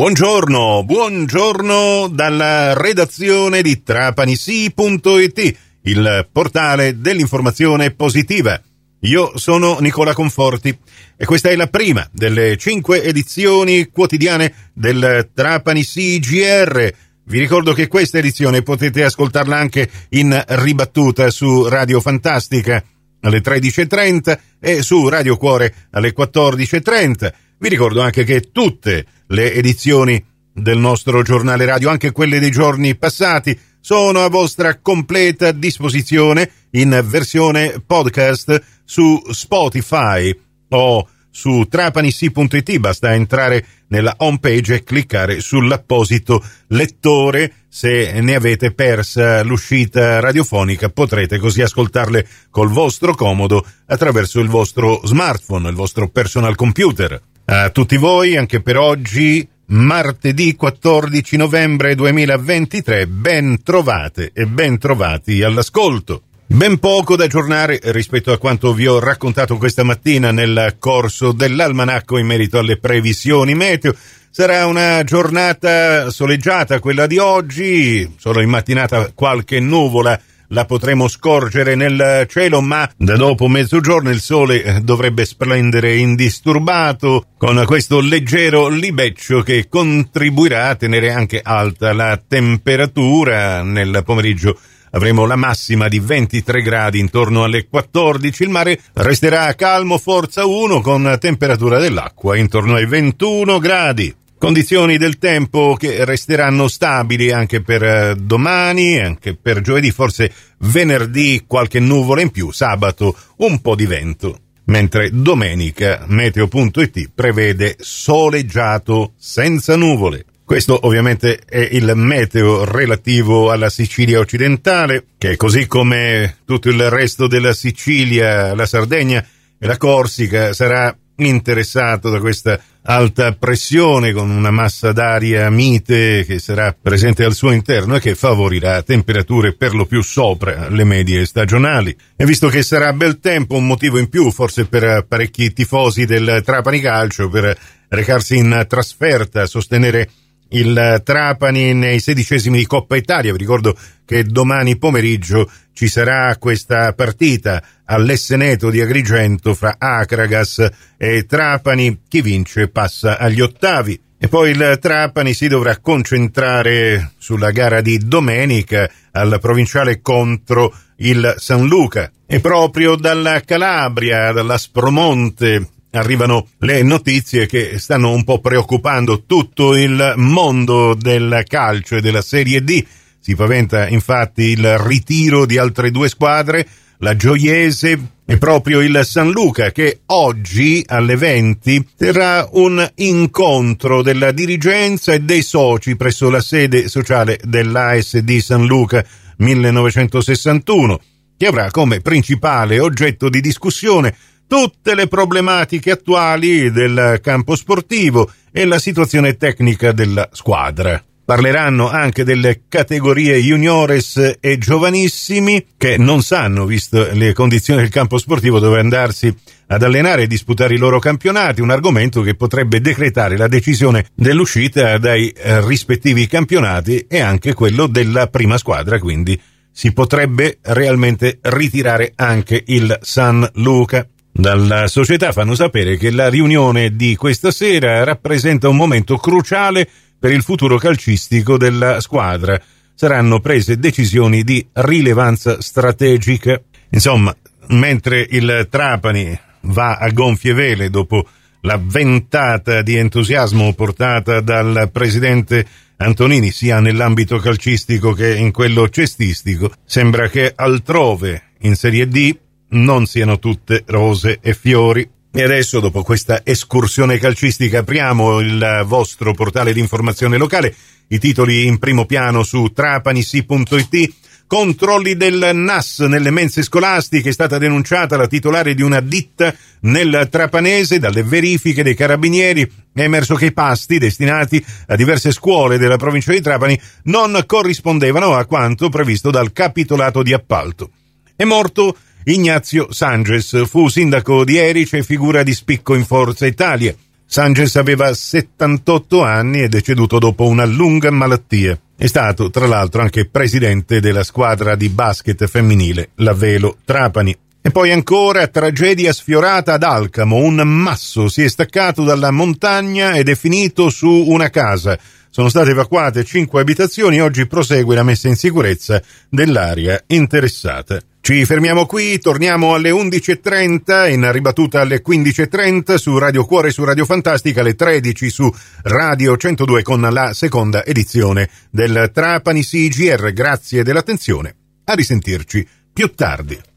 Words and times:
Buongiorno, 0.00 0.82
buongiorno 0.82 2.08
dalla 2.10 2.72
redazione 2.72 3.60
di 3.60 3.82
trapanisi.it, 3.82 5.56
il 5.82 6.26
portale 6.32 6.98
dell'informazione 6.98 7.90
positiva. 7.90 8.58
Io 9.00 9.36
sono 9.36 9.76
Nicola 9.80 10.14
Conforti 10.14 10.74
e 11.18 11.26
questa 11.26 11.50
è 11.50 11.54
la 11.54 11.66
prima 11.66 12.08
delle 12.12 12.56
cinque 12.56 13.02
edizioni 13.02 13.90
quotidiane 13.90 14.70
del 14.72 15.28
Trapani 15.34 15.84
CGR. 15.84 16.94
Vi 17.24 17.38
ricordo 17.38 17.74
che 17.74 17.86
questa 17.86 18.16
edizione 18.16 18.62
potete 18.62 19.04
ascoltarla 19.04 19.54
anche 19.54 19.86
in 20.12 20.42
ribattuta 20.46 21.28
su 21.28 21.68
Radio 21.68 22.00
Fantastica 22.00 22.82
alle 23.20 23.42
13.30 23.42 24.38
e 24.60 24.80
su 24.80 25.06
Radio 25.10 25.36
Cuore 25.36 25.74
alle 25.90 26.14
14.30. 26.16 27.32
Vi 27.58 27.68
ricordo 27.68 28.00
anche 28.00 28.24
che 28.24 28.50
tutte 28.50 28.92
le 28.94 29.19
edizioni 29.38 30.22
del 30.52 30.78
nostro 30.78 31.22
giornale 31.22 31.64
radio, 31.64 31.90
anche 31.90 32.10
quelle 32.10 32.40
dei 32.40 32.50
giorni 32.50 32.96
passati, 32.96 33.58
sono 33.80 34.24
a 34.24 34.28
vostra 34.28 34.78
completa 34.78 35.52
disposizione 35.52 36.50
in 36.72 37.00
versione 37.04 37.82
podcast 37.84 38.62
su 38.84 39.22
Spotify 39.30 40.36
o 40.70 41.08
su 41.30 41.64
trapanissi.it 41.68 42.78
basta 42.78 43.14
entrare 43.14 43.64
nella 43.88 44.14
home 44.18 44.38
page 44.40 44.74
e 44.74 44.82
cliccare 44.82 45.40
sull'apposito 45.40 46.44
lettore. 46.68 47.52
Se 47.68 48.20
ne 48.20 48.34
avete 48.34 48.72
persa 48.72 49.42
l'uscita 49.44 50.18
radiofonica 50.18 50.88
potrete 50.88 51.38
così 51.38 51.62
ascoltarle 51.62 52.26
col 52.50 52.68
vostro 52.68 53.14
comodo 53.14 53.64
attraverso 53.86 54.40
il 54.40 54.48
vostro 54.48 55.00
smartphone 55.04 55.68
il 55.68 55.76
vostro 55.76 56.08
personal 56.08 56.56
computer 56.56 57.22
a 57.52 57.70
tutti 57.70 57.96
voi 57.96 58.36
anche 58.36 58.60
per 58.60 58.76
oggi 58.76 59.46
martedì 59.66 60.54
14 60.54 61.36
novembre 61.36 61.96
2023 61.96 63.08
ben 63.08 63.60
trovate 63.64 64.30
e 64.32 64.46
ben 64.46 64.78
trovati 64.78 65.42
all'ascolto 65.42 66.22
Ben 66.46 66.78
poco 66.78 67.16
da 67.16 67.24
aggiornare 67.24 67.80
rispetto 67.82 68.32
a 68.32 68.38
quanto 68.38 68.72
vi 68.72 68.86
ho 68.86 68.98
raccontato 68.98 69.56
questa 69.56 69.82
mattina 69.82 70.32
nel 70.32 70.76
corso 70.78 71.30
dell'almanacco 71.30 72.18
in 72.18 72.26
merito 72.26 72.58
alle 72.58 72.76
previsioni 72.76 73.54
meteo. 73.54 73.94
Sarà 74.30 74.66
una 74.66 75.04
giornata 75.04 76.10
soleggiata 76.10 76.80
quella 76.80 77.06
di 77.06 77.18
oggi, 77.18 78.16
solo 78.18 78.40
in 78.40 78.48
mattinata 78.48 79.12
qualche 79.14 79.60
nuvola 79.60 80.20
la 80.50 80.64
potremo 80.64 81.08
scorgere 81.08 81.74
nel 81.74 82.26
cielo, 82.28 82.60
ma 82.60 82.88
da 82.96 83.16
dopo 83.16 83.48
mezzogiorno 83.48 84.10
il 84.10 84.20
sole 84.20 84.80
dovrebbe 84.82 85.24
splendere 85.24 85.96
indisturbato 85.96 87.26
con 87.38 87.62
questo 87.66 88.00
leggero 88.00 88.68
libeccio 88.68 89.42
che 89.42 89.68
contribuirà 89.68 90.68
a 90.68 90.74
tenere 90.76 91.12
anche 91.12 91.40
alta 91.42 91.92
la 91.92 92.20
temperatura 92.26 93.62
nel 93.62 94.02
pomeriggio 94.04 94.58
Avremo 94.92 95.24
la 95.24 95.36
massima 95.36 95.86
di 95.86 96.00
23 96.00 96.62
gradi 96.62 96.98
intorno 96.98 97.44
alle 97.44 97.68
14. 97.68 98.42
Il 98.42 98.48
mare 98.48 98.80
resterà 98.94 99.54
calmo 99.54 99.98
forza 99.98 100.46
1 100.46 100.80
con 100.80 101.16
temperatura 101.20 101.78
dell'acqua 101.78 102.36
intorno 102.36 102.74
ai 102.74 102.86
21 102.86 103.58
gradi. 103.60 104.12
Condizioni 104.40 104.96
del 104.96 105.18
tempo 105.18 105.76
che 105.78 106.02
resteranno 106.06 106.66
stabili 106.66 107.30
anche 107.30 107.60
per 107.60 107.84
eh, 107.84 108.14
domani, 108.18 108.98
anche 108.98 109.36
per 109.36 109.60
giovedì, 109.60 109.90
forse 109.90 110.32
venerdì 110.60 111.44
qualche 111.46 111.78
nuvola 111.78 112.22
in 112.22 112.30
più, 112.30 112.50
sabato 112.50 113.14
un 113.36 113.60
po' 113.60 113.74
di 113.74 113.84
vento. 113.84 114.38
Mentre 114.64 115.10
domenica 115.12 116.04
meteo.it 116.06 117.10
prevede 117.14 117.76
soleggiato 117.80 119.12
senza 119.18 119.76
nuvole. 119.76 120.24
Questo 120.42 120.86
ovviamente 120.86 121.40
è 121.46 121.68
il 121.72 121.92
meteo 121.94 122.64
relativo 122.64 123.50
alla 123.50 123.68
Sicilia 123.68 124.20
occidentale, 124.20 125.04
che 125.18 125.36
così 125.36 125.66
come 125.66 126.38
tutto 126.46 126.70
il 126.70 126.88
resto 126.88 127.26
della 127.26 127.52
Sicilia, 127.52 128.54
la 128.54 128.64
Sardegna 128.64 129.22
e 129.58 129.66
la 129.66 129.76
Corsica 129.76 130.54
sarà 130.54 130.96
interessato 131.28 132.10
da 132.10 132.20
questa 132.20 132.60
alta 132.82 133.32
pressione 133.32 134.12
con 134.12 134.30
una 134.30 134.50
massa 134.50 134.92
d'aria 134.92 135.50
mite 135.50 136.24
che 136.24 136.38
sarà 136.38 136.74
presente 136.80 137.24
al 137.24 137.34
suo 137.34 137.50
interno 137.50 137.96
e 137.96 138.00
che 138.00 138.14
favorirà 138.14 138.82
temperature 138.82 139.54
per 139.54 139.74
lo 139.74 139.84
più 139.84 140.02
sopra 140.02 140.68
le 140.68 140.84
medie 140.84 141.26
stagionali. 141.26 141.94
E 142.16 142.24
visto 142.24 142.48
che 142.48 142.62
sarà 142.62 142.92
bel 142.92 143.20
tempo, 143.20 143.56
un 143.56 143.66
motivo 143.66 143.98
in 143.98 144.08
più 144.08 144.30
forse 144.30 144.66
per 144.66 145.04
parecchi 145.06 145.52
tifosi 145.52 146.06
del 146.06 146.42
Trapani 146.44 146.80
Calcio 146.80 147.28
per 147.28 147.56
recarsi 147.88 148.36
in 148.36 148.64
trasferta 148.68 149.42
a 149.42 149.46
sostenere 149.46 150.08
il 150.50 151.02
Trapani 151.04 151.74
nei 151.74 152.00
sedicesimi 152.00 152.58
di 152.58 152.66
Coppa 152.66 152.96
Italia. 152.96 153.32
Vi 153.32 153.38
ricordo 153.38 153.76
che 154.04 154.24
domani 154.24 154.78
pomeriggio 154.78 155.50
ci 155.72 155.88
sarà 155.88 156.36
questa 156.38 156.92
partita 156.92 157.62
all'Esseneto 157.84 158.70
di 158.70 158.80
Agrigento 158.80 159.54
fra 159.54 159.76
Acragas 159.78 160.68
e 160.96 161.26
Trapani. 161.26 162.02
Chi 162.08 162.22
vince 162.22 162.68
passa 162.68 163.18
agli 163.18 163.40
ottavi. 163.40 164.00
E 164.18 164.28
poi 164.28 164.50
il 164.50 164.78
Trapani 164.80 165.32
si 165.32 165.48
dovrà 165.48 165.78
concentrare 165.78 167.12
sulla 167.18 167.50
gara 167.52 167.80
di 167.80 167.96
domenica 167.96 168.90
al 169.12 169.38
provinciale 169.40 170.02
contro 170.02 170.74
il 170.96 171.34
San 171.38 171.66
Luca. 171.66 172.10
E 172.26 172.40
proprio 172.40 172.96
dalla 172.96 173.40
Calabria, 173.40 174.30
dall'Aspromonte, 174.32 175.68
arrivano 175.92 176.48
le 176.58 176.82
notizie 176.82 177.46
che 177.46 177.78
stanno 177.78 178.12
un 178.12 178.24
po' 178.24 178.40
preoccupando 178.40 179.24
tutto 179.24 179.74
il 179.74 180.14
mondo 180.16 180.94
del 180.94 181.42
calcio 181.46 181.96
e 181.96 182.00
della 182.00 182.22
Serie 182.22 182.62
D. 182.62 182.84
Si 183.18 183.34
paventa 183.34 183.88
infatti 183.88 184.42
il 184.44 184.78
ritiro 184.78 185.46
di 185.46 185.58
altre 185.58 185.90
due 185.90 186.08
squadre, 186.08 186.66
la 186.98 187.16
Gioiese 187.16 187.98
e 188.24 188.38
proprio 188.38 188.80
il 188.80 189.00
San 189.04 189.30
Luca 189.30 189.72
che 189.72 190.02
oggi 190.06 190.84
alle 190.86 191.16
20 191.16 191.88
terrà 191.96 192.48
un 192.52 192.88
incontro 192.96 194.02
della 194.02 194.30
dirigenza 194.30 195.12
e 195.12 195.20
dei 195.20 195.42
soci 195.42 195.96
presso 195.96 196.30
la 196.30 196.40
sede 196.40 196.88
sociale 196.88 197.40
dell'ASD 197.42 198.38
San 198.38 198.66
Luca 198.66 199.04
1961 199.38 201.00
che 201.36 201.46
avrà 201.46 201.70
come 201.70 202.00
principale 202.00 202.78
oggetto 202.78 203.28
di 203.28 203.40
discussione 203.40 204.14
tutte 204.50 204.96
le 204.96 205.06
problematiche 205.06 205.92
attuali 205.92 206.72
del 206.72 207.20
campo 207.22 207.54
sportivo 207.54 208.28
e 208.50 208.64
la 208.64 208.80
situazione 208.80 209.36
tecnica 209.36 209.92
della 209.92 210.28
squadra. 210.32 211.00
Parleranno 211.24 211.88
anche 211.88 212.24
delle 212.24 212.62
categorie 212.68 213.38
juniores 213.38 214.38
e 214.40 214.58
giovanissimi 214.58 215.64
che 215.76 215.98
non 215.98 216.22
sanno, 216.22 216.66
visto 216.66 217.10
le 217.12 217.32
condizioni 217.32 217.82
del 217.82 217.90
campo 217.90 218.18
sportivo, 218.18 218.58
dove 218.58 218.80
andarsi 218.80 219.32
ad 219.68 219.84
allenare 219.84 220.22
e 220.22 220.26
disputare 220.26 220.74
i 220.74 220.78
loro 220.78 220.98
campionati, 220.98 221.60
un 221.60 221.70
argomento 221.70 222.20
che 222.20 222.34
potrebbe 222.34 222.80
decretare 222.80 223.36
la 223.36 223.46
decisione 223.46 224.06
dell'uscita 224.16 224.98
dai 224.98 225.28
eh, 225.28 225.64
rispettivi 225.64 226.26
campionati 226.26 227.06
e 227.08 227.20
anche 227.20 227.54
quello 227.54 227.86
della 227.86 228.26
prima 228.26 228.58
squadra, 228.58 228.98
quindi 228.98 229.40
si 229.70 229.92
potrebbe 229.92 230.58
realmente 230.62 231.38
ritirare 231.42 232.14
anche 232.16 232.64
il 232.66 232.98
San 233.00 233.48
Luca. 233.54 234.04
Dalla 234.40 234.86
società 234.86 235.32
fanno 235.32 235.54
sapere 235.54 235.98
che 235.98 236.10
la 236.10 236.30
riunione 236.30 236.96
di 236.96 237.14
questa 237.14 237.50
sera 237.50 238.04
rappresenta 238.04 238.70
un 238.70 238.76
momento 238.76 239.18
cruciale 239.18 239.86
per 240.18 240.32
il 240.32 240.42
futuro 240.42 240.78
calcistico 240.78 241.58
della 241.58 242.00
squadra. 242.00 242.58
Saranno 242.94 243.40
prese 243.40 243.76
decisioni 243.76 244.42
di 244.42 244.66
rilevanza 244.72 245.60
strategica. 245.60 246.58
Insomma, 246.88 247.36
mentre 247.66 248.26
il 248.30 248.66
Trapani 248.70 249.38
va 249.64 249.96
a 249.96 250.08
gonfie 250.08 250.54
vele 250.54 250.88
dopo 250.88 251.28
la 251.60 251.78
ventata 251.78 252.80
di 252.80 252.96
entusiasmo 252.96 253.74
portata 253.74 254.40
dal 254.40 254.88
presidente 254.90 255.66
Antonini 255.98 256.50
sia 256.50 256.80
nell'ambito 256.80 257.36
calcistico 257.36 258.14
che 258.14 258.36
in 258.36 258.52
quello 258.52 258.88
cestistico, 258.88 259.70
sembra 259.84 260.30
che 260.30 260.50
altrove 260.56 261.42
in 261.58 261.76
Serie 261.76 262.08
D 262.08 262.34
non 262.70 263.06
siano 263.06 263.38
tutte 263.38 263.84
rose 263.86 264.38
e 264.40 264.54
fiori. 264.54 265.08
E 265.32 265.42
adesso, 265.42 265.78
dopo 265.78 266.02
questa 266.02 266.40
escursione 266.44 267.18
calcistica, 267.18 267.78
apriamo 267.78 268.40
il 268.40 268.82
vostro 268.84 269.32
portale 269.32 269.72
di 269.72 269.80
informazione 269.80 270.36
locale. 270.36 270.74
I 271.08 271.18
titoli 271.18 271.66
in 271.66 271.78
primo 271.78 272.04
piano 272.04 272.42
su 272.42 272.70
trapanisi.it. 272.72 274.14
Controlli 274.48 275.14
del 275.14 275.50
NAS 275.54 276.00
nelle 276.00 276.32
mense 276.32 276.64
scolastiche. 276.64 277.28
È 277.28 277.32
stata 277.32 277.58
denunciata 277.58 278.16
la 278.16 278.26
titolare 278.26 278.74
di 278.74 278.82
una 278.82 278.98
ditta 278.98 279.54
nel 279.82 280.26
Trapanese. 280.28 280.98
Dalle 280.98 281.22
verifiche 281.22 281.84
dei 281.84 281.94
carabinieri 281.94 282.68
è 282.92 283.02
emerso 283.02 283.36
che 283.36 283.46
i 283.46 283.52
pasti 283.52 283.98
destinati 283.98 284.64
a 284.88 284.96
diverse 284.96 285.30
scuole 285.30 285.78
della 285.78 285.96
provincia 285.96 286.32
di 286.32 286.40
Trapani 286.40 286.80
non 287.04 287.40
corrispondevano 287.46 288.34
a 288.34 288.44
quanto 288.46 288.88
previsto 288.88 289.30
dal 289.30 289.52
capitolato 289.52 290.24
di 290.24 290.32
appalto. 290.32 290.90
È 291.36 291.44
morto 291.44 291.96
Ignazio 292.24 292.92
Sanges 292.92 293.66
fu 293.66 293.88
sindaco 293.88 294.44
di 294.44 294.58
Erice 294.58 294.98
e 294.98 295.02
figura 295.02 295.42
di 295.42 295.54
spicco 295.54 295.94
in 295.94 296.04
Forza 296.04 296.44
Italia. 296.44 296.94
Sanchez 297.24 297.76
aveva 297.76 298.12
78 298.12 299.22
anni 299.22 299.62
e 299.62 299.68
deceduto 299.68 300.18
dopo 300.18 300.46
una 300.46 300.66
lunga 300.66 301.10
malattia. 301.10 301.78
È 301.96 302.06
stato, 302.06 302.50
tra 302.50 302.66
l'altro, 302.66 303.00
anche 303.00 303.26
presidente 303.26 304.00
della 304.00 304.22
squadra 304.22 304.74
di 304.74 304.90
basket 304.90 305.46
femminile, 305.46 306.10
la 306.16 306.34
Velo 306.34 306.76
Trapani. 306.84 307.34
E 307.62 307.70
poi 307.70 307.90
ancora 307.90 308.46
tragedia 308.48 309.14
sfiorata 309.14 309.74
ad 309.74 309.82
Alcamo, 309.82 310.36
un 310.36 310.56
masso 310.56 311.28
si 311.28 311.42
è 311.42 311.48
staccato 311.48 312.04
dalla 312.04 312.30
montagna 312.30 313.16
ed 313.16 313.30
è 313.30 313.34
finito 313.34 313.88
su 313.88 314.08
una 314.08 314.50
casa. 314.50 314.98
Sono 315.30 315.48
state 315.48 315.70
evacuate 315.70 316.24
cinque 316.24 316.60
abitazioni, 316.60 317.20
oggi 317.20 317.46
prosegue 317.46 317.94
la 317.94 318.02
messa 318.02 318.28
in 318.28 318.36
sicurezza 318.36 319.00
dell'area 319.28 320.02
interessata. 320.08 321.00
Ci 321.22 321.44
fermiamo 321.44 321.84
qui, 321.84 322.18
torniamo 322.18 322.74
alle 322.74 322.90
11.30, 322.90 324.10
in 324.10 324.32
ribattuta 324.32 324.80
alle 324.80 325.02
15.30 325.06 325.96
su 325.96 326.16
Radio 326.16 326.46
Cuore 326.46 326.70
su 326.70 326.82
Radio 326.82 327.04
Fantastica, 327.04 327.60
alle 327.60 327.74
13 327.74 328.30
su 328.30 328.50
Radio 328.84 329.36
102 329.36 329.82
con 329.82 330.00
la 330.00 330.32
seconda 330.32 330.82
edizione 330.82 331.48
del 331.70 332.10
Trapani 332.12 332.62
CGR. 332.62 333.32
Grazie 333.32 333.82
dell'attenzione, 333.82 334.54
a 334.84 334.94
risentirci 334.94 335.66
più 335.92 336.10
tardi. 336.14 336.69